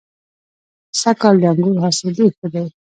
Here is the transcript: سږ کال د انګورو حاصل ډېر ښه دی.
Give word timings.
سږ 0.99 1.15
کال 1.21 1.35
د 1.39 1.43
انګورو 1.51 1.81
حاصل 1.85 2.07
ډېر 2.17 2.31
ښه 2.37 2.47
دی. 2.53 2.65